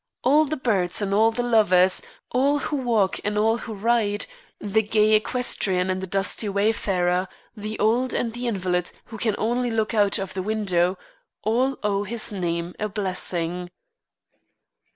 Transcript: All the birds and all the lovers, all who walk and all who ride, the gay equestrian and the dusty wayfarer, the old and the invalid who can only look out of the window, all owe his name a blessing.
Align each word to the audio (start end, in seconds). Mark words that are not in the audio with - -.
All 0.23 0.45
the 0.45 0.57
birds 0.57 0.99
and 0.99 1.13
all 1.13 1.29
the 1.29 1.43
lovers, 1.43 2.01
all 2.31 2.57
who 2.57 2.75
walk 2.75 3.19
and 3.23 3.37
all 3.37 3.59
who 3.59 3.73
ride, 3.75 4.25
the 4.59 4.81
gay 4.81 5.13
equestrian 5.13 5.91
and 5.91 6.01
the 6.01 6.07
dusty 6.07 6.49
wayfarer, 6.49 7.27
the 7.55 7.77
old 7.77 8.11
and 8.11 8.33
the 8.33 8.47
invalid 8.47 8.91
who 9.05 9.19
can 9.19 9.35
only 9.37 9.69
look 9.69 9.93
out 9.93 10.17
of 10.17 10.33
the 10.33 10.41
window, 10.41 10.97
all 11.43 11.77
owe 11.83 12.03
his 12.03 12.31
name 12.31 12.73
a 12.79 12.89
blessing. 12.89 13.69